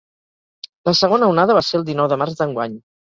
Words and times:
La 0.89 0.93
segona 0.99 1.27
onada 1.33 1.57
va 1.57 1.63
ser 1.67 1.77
el 1.81 1.85
dinou 1.91 2.09
de 2.15 2.17
març 2.23 2.41
d’enguany. 2.41 2.75